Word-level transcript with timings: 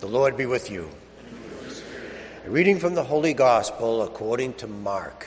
The 0.00 0.06
Lord 0.06 0.38
be 0.38 0.46
with 0.46 0.70
you. 0.70 0.88
A 2.46 2.50
reading 2.50 2.78
from 2.78 2.94
the 2.94 3.04
Holy 3.04 3.34
Gospel 3.34 4.02
according 4.02 4.54
to 4.54 4.66
Mark. 4.66 5.26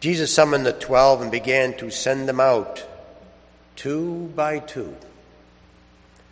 Jesus 0.00 0.32
summoned 0.32 0.64
the 0.64 0.72
twelve 0.72 1.20
and 1.20 1.30
began 1.30 1.76
to 1.76 1.90
send 1.90 2.26
them 2.26 2.40
out, 2.40 2.82
two 3.76 4.32
by 4.34 4.58
two, 4.60 4.96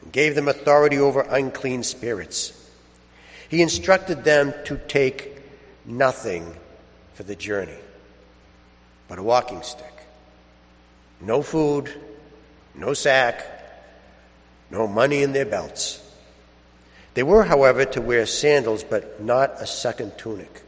and 0.00 0.10
gave 0.10 0.34
them 0.34 0.48
authority 0.48 0.96
over 0.96 1.20
unclean 1.20 1.82
spirits. 1.82 2.54
He 3.50 3.60
instructed 3.60 4.24
them 4.24 4.54
to 4.64 4.78
take 4.78 5.42
nothing 5.84 6.56
for 7.12 7.22
the 7.22 7.36
journey 7.36 7.76
but 9.08 9.18
a 9.18 9.22
walking 9.22 9.60
stick. 9.60 9.92
No 11.20 11.42
food, 11.42 11.92
no 12.76 12.94
sack, 12.94 13.44
no 14.70 14.86
money 14.86 15.22
in 15.22 15.32
their 15.32 15.46
belts. 15.46 16.02
They 17.14 17.22
were, 17.22 17.44
however, 17.44 17.84
to 17.86 18.00
wear 18.02 18.26
sandals, 18.26 18.84
but 18.84 19.22
not 19.22 19.62
a 19.62 19.66
second 19.66 20.18
tunic. 20.18 20.62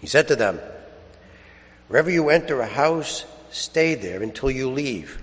He 0.00 0.06
said 0.06 0.28
to 0.28 0.36
them, 0.36 0.60
Wherever 1.88 2.10
you 2.10 2.28
enter 2.28 2.60
a 2.60 2.66
house, 2.66 3.24
stay 3.50 3.94
there 3.94 4.22
until 4.22 4.50
you 4.50 4.70
leave. 4.70 5.22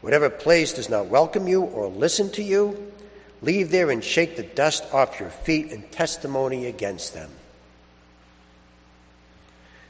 Whatever 0.00 0.30
place 0.30 0.72
does 0.74 0.88
not 0.88 1.06
welcome 1.06 1.48
you 1.48 1.62
or 1.62 1.88
listen 1.88 2.30
to 2.32 2.42
you, 2.42 2.92
leave 3.42 3.70
there 3.70 3.90
and 3.90 4.02
shake 4.02 4.36
the 4.36 4.42
dust 4.42 4.84
off 4.92 5.20
your 5.20 5.30
feet 5.30 5.72
in 5.72 5.82
testimony 5.82 6.66
against 6.66 7.14
them. 7.14 7.30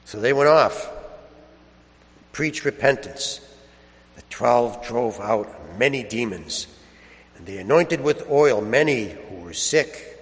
So 0.05 0.21
they 0.21 0.33
went 0.33 0.49
off, 0.49 0.91
preached 2.33 2.65
repentance. 2.65 3.41
Twelve 4.35 4.85
drove 4.85 5.21
out 5.21 5.79
many 5.79 6.03
demons, 6.03 6.67
and 7.37 7.47
they 7.47 7.59
anointed 7.59 8.01
with 8.01 8.29
oil 8.29 8.61
many 8.61 9.11
who 9.11 9.37
were 9.37 9.53
sick 9.53 10.19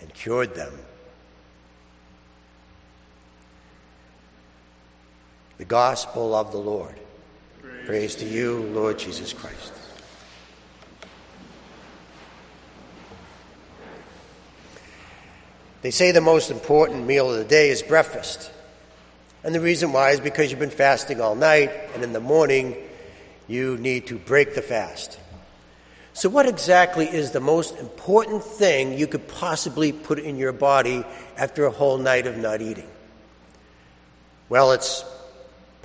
and 0.00 0.12
cured 0.14 0.54
them. 0.54 0.72
The 5.58 5.66
gospel 5.66 6.34
of 6.34 6.50
the 6.50 6.56
Lord. 6.56 6.98
Praise, 7.60 7.86
Praise 7.86 8.14
to 8.14 8.24
you, 8.24 8.62
Lord 8.72 8.98
Jesus 8.98 9.34
Christ. 9.34 9.74
They 15.82 15.90
say 15.90 16.10
the 16.10 16.22
most 16.22 16.50
important 16.50 17.06
meal 17.06 17.30
of 17.30 17.36
the 17.36 17.44
day 17.44 17.68
is 17.68 17.82
breakfast. 17.82 18.50
And 19.46 19.54
the 19.54 19.60
reason 19.60 19.92
why 19.92 20.10
is 20.10 20.20
because 20.20 20.50
you've 20.50 20.60
been 20.60 20.68
fasting 20.68 21.22
all 21.22 21.34
night, 21.34 21.70
and 21.94 22.02
in 22.02 22.12
the 22.12 22.20
morning, 22.20 22.76
you 23.48 23.78
need 23.78 24.08
to 24.08 24.18
break 24.18 24.54
the 24.54 24.60
fast. 24.60 25.18
So, 26.12 26.28
what 26.28 26.46
exactly 26.46 27.06
is 27.06 27.30
the 27.30 27.40
most 27.40 27.78
important 27.78 28.42
thing 28.42 28.98
you 28.98 29.06
could 29.06 29.26
possibly 29.28 29.92
put 29.92 30.18
in 30.18 30.36
your 30.36 30.52
body 30.52 31.04
after 31.38 31.64
a 31.64 31.70
whole 31.70 31.96
night 31.96 32.26
of 32.26 32.36
not 32.36 32.60
eating? 32.60 32.88
Well, 34.50 34.72
it's 34.72 35.04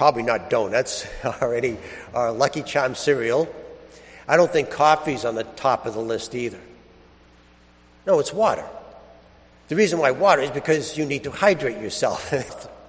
Probably 0.01 0.23
not 0.23 0.49
donuts 0.49 1.05
or 1.41 1.53
any 1.53 1.77
or 2.11 2.31
Lucky 2.31 2.63
Charm 2.63 2.95
cereal. 2.95 3.47
I 4.27 4.35
don't 4.35 4.51
think 4.51 4.71
coffee's 4.71 5.25
on 5.25 5.35
the 5.35 5.43
top 5.43 5.85
of 5.85 5.93
the 5.93 5.99
list 5.99 6.33
either. 6.33 6.57
No, 8.07 8.17
it's 8.17 8.33
water. 8.33 8.65
The 9.67 9.75
reason 9.75 9.99
why 9.99 10.09
water 10.09 10.41
is 10.41 10.49
because 10.49 10.97
you 10.97 11.05
need 11.05 11.25
to 11.25 11.29
hydrate 11.29 11.79
yourself. 11.79 12.33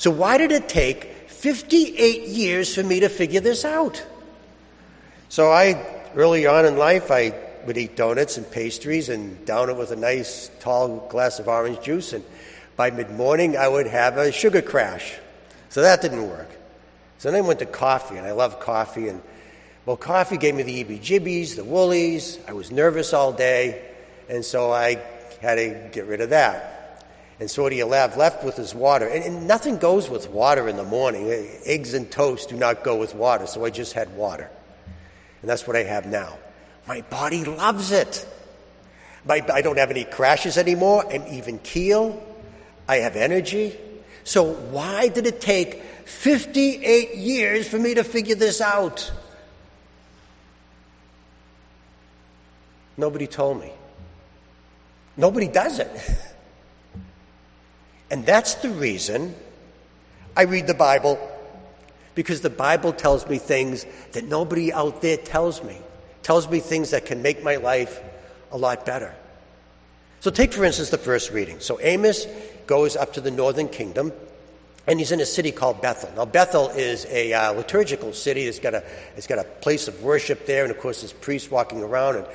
so, 0.00 0.10
why 0.10 0.38
did 0.38 0.50
it 0.50 0.66
take 0.66 1.28
58 1.28 2.22
years 2.26 2.74
for 2.74 2.82
me 2.82 3.00
to 3.00 3.10
figure 3.10 3.40
this 3.40 3.66
out? 3.66 4.02
So, 5.28 5.52
I, 5.52 6.06
early 6.14 6.46
on 6.46 6.64
in 6.64 6.78
life, 6.78 7.10
I 7.10 7.34
would 7.66 7.76
eat 7.76 7.96
donuts 7.96 8.38
and 8.38 8.50
pastries 8.50 9.10
and 9.10 9.44
down 9.44 9.68
it 9.68 9.76
with 9.76 9.90
a 9.90 9.96
nice 9.96 10.50
tall 10.60 11.06
glass 11.10 11.38
of 11.38 11.48
orange 11.48 11.82
juice. 11.82 12.14
And 12.14 12.24
by 12.76 12.90
mid 12.90 13.10
morning, 13.10 13.58
I 13.58 13.68
would 13.68 13.86
have 13.88 14.16
a 14.16 14.32
sugar 14.32 14.62
crash. 14.62 15.18
So 15.68 15.82
that 15.82 16.00
didn't 16.00 16.26
work. 16.30 16.48
So 17.18 17.30
then 17.30 17.44
I 17.44 17.46
went 17.46 17.58
to 17.58 17.66
coffee, 17.66 18.16
and 18.16 18.26
I 18.26 18.32
love 18.32 18.58
coffee. 18.58 19.08
And 19.08 19.20
well, 19.84 19.98
coffee 19.98 20.38
gave 20.38 20.54
me 20.54 20.62
the 20.62 20.82
EBGBs, 20.82 21.56
the 21.56 21.64
woolies. 21.64 22.38
I 22.48 22.54
was 22.54 22.72
nervous 22.72 23.12
all 23.12 23.34
day, 23.34 23.86
and 24.30 24.42
so 24.46 24.72
I 24.72 25.02
had 25.42 25.56
to 25.56 25.90
get 25.92 26.06
rid 26.06 26.22
of 26.22 26.30
that. 26.30 26.79
And 27.40 27.50
so 27.50 27.62
what 27.62 27.70
do 27.70 27.76
you 27.76 27.86
left 27.86 28.44
with 28.44 28.58
is 28.58 28.74
water. 28.74 29.06
And, 29.08 29.24
and 29.24 29.48
nothing 29.48 29.78
goes 29.78 30.10
with 30.10 30.28
water 30.28 30.68
in 30.68 30.76
the 30.76 30.84
morning. 30.84 31.26
Eggs 31.64 31.94
and 31.94 32.08
toast 32.10 32.50
do 32.50 32.56
not 32.56 32.84
go 32.84 32.96
with 32.96 33.14
water, 33.14 33.46
so 33.46 33.64
I 33.64 33.70
just 33.70 33.94
had 33.94 34.14
water. 34.14 34.50
And 35.40 35.48
that's 35.48 35.66
what 35.66 35.74
I 35.74 35.84
have 35.84 36.04
now. 36.04 36.36
My 36.86 37.00
body 37.00 37.44
loves 37.44 37.92
it. 37.92 38.26
My, 39.24 39.42
I 39.50 39.62
don't 39.62 39.78
have 39.78 39.90
any 39.90 40.04
crashes 40.04 40.58
anymore. 40.58 41.10
I'm 41.10 41.26
even 41.28 41.58
keel. 41.60 42.22
I 42.86 42.96
have 42.96 43.16
energy. 43.16 43.74
So, 44.22 44.52
why 44.52 45.08
did 45.08 45.26
it 45.26 45.40
take 45.40 45.82
58 45.82 47.14
years 47.16 47.66
for 47.66 47.78
me 47.78 47.94
to 47.94 48.04
figure 48.04 48.34
this 48.34 48.60
out? 48.60 49.10
Nobody 52.98 53.26
told 53.26 53.60
me. 53.60 53.72
Nobody 55.16 55.48
does 55.48 55.78
it. 55.78 55.90
And 58.10 58.26
that's 58.26 58.54
the 58.56 58.70
reason 58.70 59.34
I 60.36 60.42
read 60.42 60.66
the 60.66 60.74
Bible, 60.74 61.18
because 62.14 62.40
the 62.40 62.50
Bible 62.50 62.92
tells 62.92 63.28
me 63.28 63.38
things 63.38 63.86
that 64.12 64.24
nobody 64.24 64.72
out 64.72 65.00
there 65.02 65.16
tells 65.16 65.62
me, 65.62 65.78
tells 66.22 66.48
me 66.48 66.60
things 66.60 66.90
that 66.90 67.06
can 67.06 67.22
make 67.22 67.42
my 67.42 67.56
life 67.56 68.00
a 68.52 68.58
lot 68.58 68.84
better. 68.84 69.14
So, 70.20 70.30
take 70.30 70.52
for 70.52 70.64
instance 70.64 70.90
the 70.90 70.98
first 70.98 71.30
reading. 71.30 71.60
So, 71.60 71.80
Amos 71.80 72.26
goes 72.66 72.96
up 72.96 73.14
to 73.14 73.20
the 73.20 73.30
northern 73.30 73.68
kingdom, 73.68 74.12
and 74.86 74.98
he's 74.98 75.12
in 75.12 75.20
a 75.20 75.26
city 75.26 75.52
called 75.52 75.80
Bethel. 75.80 76.10
Now, 76.16 76.24
Bethel 76.24 76.68
is 76.70 77.06
a 77.06 77.32
uh, 77.32 77.52
liturgical 77.52 78.12
city. 78.12 78.42
It's 78.42 78.58
got 78.58 78.74
a, 78.74 78.84
it's 79.16 79.26
got 79.26 79.38
a 79.38 79.44
place 79.44 79.88
of 79.88 80.02
worship 80.02 80.46
there, 80.46 80.64
and 80.64 80.70
of 80.70 80.78
course, 80.78 81.00
there's 81.00 81.12
priests 81.12 81.50
walking 81.50 81.82
around. 81.82 82.16
And, 82.16 82.26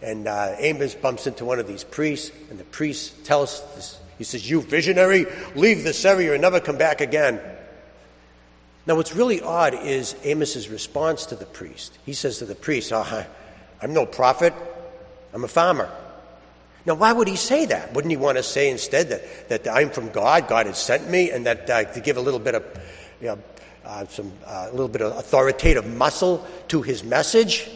and 0.00 0.28
uh, 0.28 0.54
Amos 0.58 0.94
bumps 0.94 1.26
into 1.26 1.44
one 1.44 1.58
of 1.58 1.66
these 1.66 1.84
priests, 1.84 2.32
and 2.50 2.58
the 2.58 2.64
priest 2.64 3.24
tells 3.24 3.62
this, 3.74 3.98
he 4.18 4.24
says, 4.24 4.48
You 4.48 4.60
visionary, 4.60 5.26
leave 5.54 5.84
this 5.84 6.04
area 6.04 6.32
and 6.32 6.42
never 6.42 6.60
come 6.60 6.76
back 6.76 7.00
again. 7.00 7.40
Now, 8.88 8.96
what's 8.96 9.14
really 9.14 9.40
odd 9.40 9.74
is 9.74 10.16
Amos's 10.24 10.68
response 10.68 11.26
to 11.26 11.36
the 11.36 11.44
priest. 11.44 11.98
He 12.06 12.14
says 12.14 12.38
to 12.38 12.46
the 12.46 12.54
priest, 12.54 12.90
oh, 12.90 13.26
I'm 13.82 13.92
no 13.92 14.06
prophet, 14.06 14.54
I'm 15.34 15.44
a 15.44 15.48
farmer. 15.48 15.90
Now, 16.86 16.94
why 16.94 17.12
would 17.12 17.28
he 17.28 17.36
say 17.36 17.66
that? 17.66 17.92
Wouldn't 17.92 18.10
he 18.10 18.16
want 18.16 18.38
to 18.38 18.42
say 18.42 18.70
instead 18.70 19.10
that, 19.10 19.48
that 19.50 19.68
I'm 19.68 19.90
from 19.90 20.08
God, 20.08 20.48
God 20.48 20.64
has 20.64 20.78
sent 20.78 21.08
me, 21.08 21.30
and 21.30 21.44
that 21.44 21.68
uh, 21.68 21.84
to 21.84 22.00
give 22.00 22.16
a 22.16 22.20
little 22.22 22.40
bit 22.40 22.54
of, 22.54 22.64
you 23.20 23.26
know, 23.26 23.38
uh, 23.84 24.06
some, 24.06 24.32
uh, 24.46 24.68
a 24.68 24.70
little 24.70 24.88
bit 24.88 25.02
of 25.02 25.14
authoritative 25.18 25.86
muscle 25.86 26.46
to 26.68 26.80
his 26.80 27.04
message? 27.04 27.68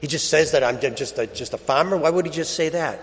He 0.00 0.06
just 0.06 0.30
says 0.30 0.52
that 0.52 0.62
I'm 0.62 0.80
just 0.94 1.18
a, 1.18 1.26
just 1.26 1.54
a 1.54 1.58
farmer. 1.58 1.96
Why 1.96 2.10
would 2.10 2.24
he 2.24 2.30
just 2.30 2.54
say 2.54 2.68
that? 2.68 3.00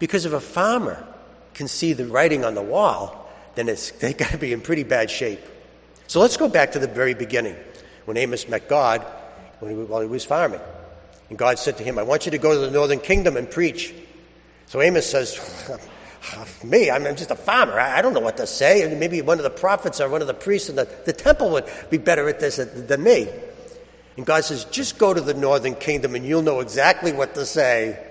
Because 0.00 0.26
if 0.26 0.32
a 0.32 0.40
farmer 0.40 1.06
can 1.54 1.68
see 1.68 1.92
the 1.92 2.06
writing 2.06 2.44
on 2.44 2.54
the 2.54 2.62
wall, 2.62 3.30
then 3.54 3.68
it's, 3.68 3.90
they 4.00 4.12
got 4.12 4.30
to 4.30 4.38
be 4.38 4.52
in 4.52 4.60
pretty 4.60 4.84
bad 4.84 5.10
shape. 5.10 5.40
So 6.06 6.20
let's 6.20 6.36
go 6.36 6.48
back 6.48 6.72
to 6.72 6.78
the 6.78 6.88
very 6.88 7.14
beginning 7.14 7.56
when 8.04 8.16
Amos 8.16 8.48
met 8.48 8.68
God 8.68 9.06
when 9.60 9.70
he, 9.70 9.76
while 9.76 10.00
he 10.00 10.08
was 10.08 10.24
farming. 10.24 10.60
And 11.28 11.38
God 11.38 11.58
said 11.58 11.76
to 11.78 11.84
him, 11.84 11.98
I 11.98 12.02
want 12.02 12.24
you 12.24 12.32
to 12.32 12.38
go 12.38 12.52
to 12.52 12.58
the 12.58 12.70
northern 12.70 12.98
kingdom 12.98 13.36
and 13.36 13.48
preach. 13.48 13.94
So 14.66 14.82
Amos 14.82 15.08
says, 15.08 15.38
Me, 16.64 16.90
I'm 16.90 17.04
just 17.16 17.30
a 17.30 17.36
farmer. 17.36 17.78
I 17.78 18.02
don't 18.02 18.12
know 18.12 18.20
what 18.20 18.36
to 18.38 18.46
say. 18.46 18.92
Maybe 18.94 19.22
one 19.22 19.38
of 19.38 19.44
the 19.44 19.50
prophets 19.50 20.00
or 20.00 20.08
one 20.08 20.20
of 20.20 20.26
the 20.26 20.34
priests 20.34 20.68
in 20.68 20.76
the, 20.76 20.88
the 21.06 21.12
temple 21.12 21.50
would 21.50 21.70
be 21.88 21.98
better 21.98 22.28
at 22.28 22.40
this 22.40 22.56
than 22.56 23.02
me. 23.02 23.28
And 24.16 24.26
God 24.26 24.44
says, 24.44 24.64
Just 24.66 24.98
go 24.98 25.14
to 25.14 25.20
the 25.20 25.34
northern 25.34 25.76
kingdom 25.76 26.14
and 26.14 26.26
you'll 26.26 26.42
know 26.42 26.60
exactly 26.60 27.12
what 27.12 27.34
to 27.34 27.46
say. 27.46 28.09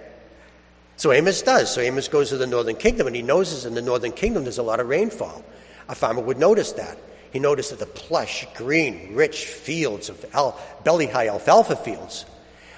So 0.99 1.13
Amos 1.13 1.41
does. 1.41 1.73
So 1.73 1.79
Amos 1.79 2.09
goes 2.09 2.27
to 2.27 2.37
the 2.37 2.45
northern 2.45 2.75
kingdom 2.75 3.07
and 3.07 3.15
he 3.15 3.21
notices 3.21 3.63
in 3.63 3.73
the 3.73 3.81
northern 3.81 4.11
kingdom 4.11 4.43
there's 4.43 4.57
a 4.57 4.63
lot 4.63 4.81
of 4.81 4.89
rainfall. 4.89 5.45
A 5.87 5.95
farmer 5.95 6.21
would 6.21 6.37
notice 6.37 6.73
that. 6.73 6.97
He 7.31 7.39
noticed 7.39 7.69
that 7.69 7.79
the 7.79 7.85
plush, 7.85 8.45
green, 8.55 9.15
rich 9.15 9.45
fields 9.45 10.09
of 10.09 10.25
al- 10.35 10.59
belly 10.83 11.07
high 11.07 11.29
alfalfa 11.29 11.77
fields. 11.77 12.25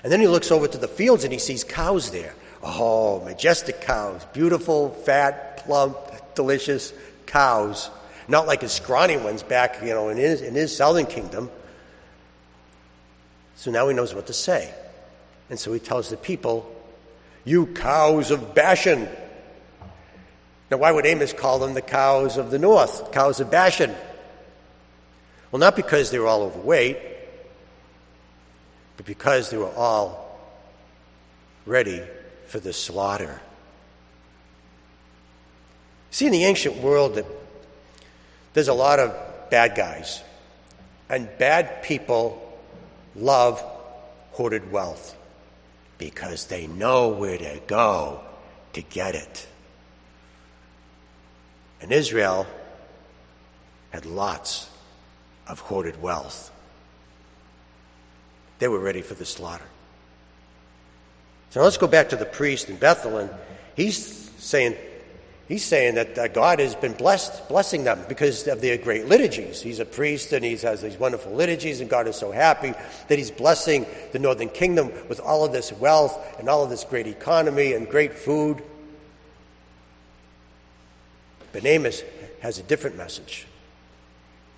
And 0.04 0.14
then 0.14 0.20
he 0.20 0.28
looks 0.28 0.52
over 0.52 0.68
to 0.68 0.78
the 0.78 0.88
fields 0.88 1.24
and 1.24 1.34
he 1.34 1.40
sees 1.40 1.64
cows 1.64 2.12
there. 2.12 2.36
Oh, 2.62 3.22
majestic 3.22 3.82
cows, 3.82 4.24
beautiful, 4.34 4.92
fat, 4.92 5.58
plump, 5.58 5.98
delicious 6.36 6.94
cows. 7.26 7.90
Not 8.28 8.46
like 8.46 8.62
his 8.62 8.72
scrawny 8.72 9.18
ones 9.18 9.42
back, 9.42 9.82
you 9.82 9.96
know, 9.96 10.10
in 10.10 10.18
his, 10.18 10.44
in 10.44 10.54
his 10.54 10.78
southern 10.78 11.08
kingdom. 11.08 11.50
So 13.56 13.72
now 13.72 13.88
he 13.88 13.96
knows 13.96 14.14
what 14.14 14.28
to 14.28 14.34
say. 14.34 14.72
And 15.50 15.60
so 15.60 15.74
he 15.74 15.80
tells 15.80 16.12
the 16.12 16.18
people, 16.18 16.72
You 17.44 17.68
cows 17.68 18.32
of 18.32 18.54
Bashan. 18.54 19.08
Now, 20.70 20.78
why 20.78 20.92
would 20.92 21.06
Amos 21.06 21.34
call 21.34 21.60
them 21.60 21.74
the 21.74 21.82
cows 21.82 22.38
of 22.38 22.52
the 22.52 22.60
north, 22.60 23.12
cows 23.12 23.40
of 23.40 23.52
Bashan? 23.52 23.94
Well, 25.52 25.60
not 25.60 25.76
because 25.76 26.12
they 26.12 26.20
were 26.20 26.28
all 26.28 26.44
overweight, 26.44 26.98
but 28.98 29.06
because 29.06 29.50
they 29.50 29.58
were 29.58 29.74
all 29.76 30.40
ready 31.66 32.02
for 32.48 32.60
the 32.60 32.74
slaughter. 32.74 33.42
See, 36.12 36.26
in 36.26 36.32
the 36.32 36.46
ancient 36.46 36.78
world, 36.78 37.22
there's 38.54 38.68
a 38.68 38.74
lot 38.74 39.00
of 39.00 39.14
bad 39.50 39.76
guys, 39.76 40.24
and 41.10 41.30
bad 41.38 41.84
people 41.84 42.60
love 43.16 43.62
hoarded 44.32 44.72
wealth 44.72 45.18
because 46.02 46.48
they 46.48 46.66
know 46.66 47.10
where 47.10 47.38
to 47.38 47.62
go 47.68 48.22
to 48.74 48.82
get 48.82 49.14
it. 49.14 49.48
And 51.80 51.92
Israel 51.92 52.48
had 53.92 54.06
lots 54.08 54.68
of 55.48 55.60
hoarded 55.60 56.02
wealth. 56.02 56.52
They 58.58 58.68
were 58.68 58.80
ready 58.80 59.02
for 59.02 59.14
the 59.14 59.26
slaughter. 59.26 59.66
So 61.52 61.62
let's 61.62 61.78
go 61.78 61.88
back 61.88 62.10
to 62.10 62.16
the 62.16 62.26
priest 62.26 62.70
in 62.70 62.78
Bethlehem. 62.78 63.30
He's 63.76 64.32
saying, 64.40 64.76
he's 65.52 65.66
saying 65.66 65.96
that 65.96 66.34
God 66.34 66.60
has 66.60 66.76
been 66.76 66.94
blessed, 66.94 67.50
blessing 67.50 67.84
them 67.84 68.00
because 68.08 68.48
of 68.48 68.62
their 68.62 68.78
great 68.78 69.08
liturgies. 69.08 69.62
He's 69.62 69.80
a 69.80 69.86
priest 69.86 70.32
and 70.32 70.46
he 70.46 70.56
has 70.56 70.82
these 70.82 70.98
wonderful 70.98 71.34
liturgies, 71.34 71.82
and 71.82 71.90
God 71.90 72.08
is 72.08 72.16
so 72.16 72.32
happy 72.32 72.74
that 73.10 73.18
he's 73.18 73.32
blessing 73.32 73.86
the 74.14 74.20
northern 74.20 74.48
kingdom 74.48 74.94
with 75.10 75.20
all 75.20 75.44
of 75.44 75.52
this 75.52 75.74
wealth 75.74 76.40
and 76.40 76.48
all 76.48 76.64
of 76.64 76.70
this 76.70 76.86
great 76.86 77.06
economy 77.06 77.74
and 77.74 77.90
great 77.90 78.14
food. 78.14 78.64
But 81.52 81.66
Amos 81.66 82.02
has 82.40 82.58
a 82.58 82.64
different 82.64 82.96
message. 82.96 83.46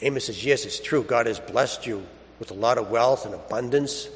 Amos 0.01 0.25
says, 0.25 0.45
Yes, 0.45 0.63
it's 0.63 0.79
true. 0.79 1.01
God 1.01 1.25
has 1.25 1.39
blessed 1.39 1.87
you 1.87 2.05
with 2.37 2.51
a 2.51 2.55
lot 2.55 2.77
of 2.77 2.91
wealth 2.91 3.25
and 3.25 3.33
abundance. 3.33 4.09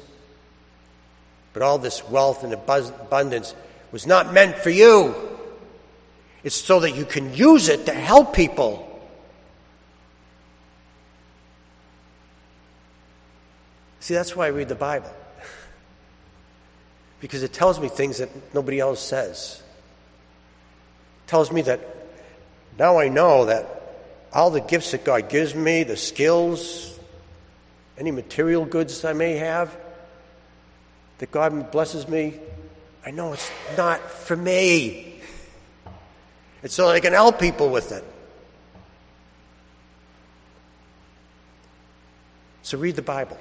But 1.54 1.62
all 1.62 1.78
this 1.78 2.08
wealth 2.08 2.44
and 2.44 2.52
abundance 2.52 3.52
was 3.90 4.06
not 4.06 4.32
meant 4.32 4.58
for 4.58 4.70
you. 4.70 5.27
It's 6.44 6.54
so 6.54 6.80
that 6.80 6.94
you 6.94 7.04
can 7.04 7.34
use 7.34 7.68
it 7.68 7.86
to 7.86 7.92
help 7.92 8.34
people. 8.34 8.84
See, 14.00 14.14
that's 14.14 14.34
why 14.34 14.46
I 14.46 14.50
read 14.50 14.68
the 14.68 14.74
Bible. 14.74 15.12
because 17.20 17.42
it 17.42 17.52
tells 17.52 17.80
me 17.80 17.88
things 17.88 18.18
that 18.18 18.30
nobody 18.54 18.80
else 18.80 19.00
says. 19.00 19.62
It 21.26 21.28
tells 21.28 21.50
me 21.50 21.62
that 21.62 21.80
now 22.78 22.98
I 22.98 23.08
know 23.08 23.46
that 23.46 23.78
all 24.32 24.50
the 24.50 24.60
gifts 24.60 24.92
that 24.92 25.04
God 25.04 25.28
gives 25.28 25.54
me, 25.54 25.82
the 25.82 25.96
skills, 25.96 26.98
any 27.98 28.12
material 28.12 28.64
goods 28.64 29.04
I 29.04 29.12
may 29.12 29.36
have, 29.36 29.76
that 31.18 31.32
God 31.32 31.72
blesses 31.72 32.06
me, 32.08 32.38
I 33.04 33.10
know 33.10 33.32
it's 33.32 33.50
not 33.76 34.00
for 34.10 34.36
me. 34.36 35.20
It's 36.62 36.74
so 36.74 36.88
I 36.88 37.00
can 37.00 37.12
help 37.12 37.38
people 37.38 37.70
with 37.70 37.92
it. 37.92 38.04
So 42.62 42.76
read 42.76 42.96
the 42.96 43.02
Bible. 43.02 43.38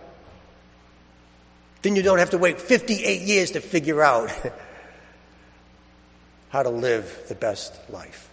Then 1.81 1.95
you 1.95 2.01
don't 2.01 2.19
have 2.19 2.29
to 2.31 2.37
wait 2.37 2.61
58 2.61 3.21
years 3.21 3.51
to 3.51 3.61
figure 3.61 4.01
out 4.01 4.31
how 6.49 6.63
to 6.63 6.69
live 6.69 7.25
the 7.27 7.35
best 7.35 7.77
life. 7.89 8.29